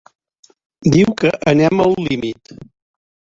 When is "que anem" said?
1.19-1.83